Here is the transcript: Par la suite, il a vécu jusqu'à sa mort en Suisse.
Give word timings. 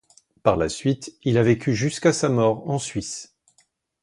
Par 0.41 0.57
la 0.57 0.67
suite, 0.67 1.13
il 1.21 1.37
a 1.37 1.43
vécu 1.43 1.75
jusqu'à 1.75 2.11
sa 2.11 2.27
mort 2.27 2.67
en 2.67 2.79
Suisse. 2.79 3.37